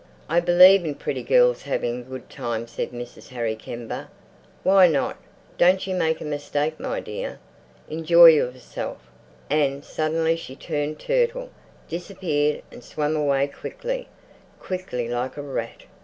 "I 0.27 0.39
believe 0.39 0.83
in 0.83 0.95
pretty 0.95 1.21
girls 1.21 1.61
having 1.61 1.99
a 2.01 2.03
good 2.03 2.27
time," 2.27 2.65
said 2.65 2.89
Mrs. 2.89 3.29
Harry 3.29 3.55
Kember. 3.55 4.07
"Why 4.63 4.87
not? 4.87 5.15
Don't 5.59 5.85
you 5.85 5.93
make 5.93 6.19
a 6.21 6.25
mistake, 6.25 6.79
my 6.79 6.99
dear. 6.99 7.37
Enjoy 7.87 8.25
yourself." 8.25 8.97
And 9.47 9.85
suddenly 9.85 10.35
she 10.35 10.55
turned 10.55 10.97
turtle, 10.97 11.51
disappeared, 11.87 12.63
and 12.71 12.83
swam 12.83 13.15
away 13.15 13.45
quickly, 13.47 14.09
quickly, 14.59 15.07
like 15.07 15.37
a 15.37 15.43
rat. 15.43 15.83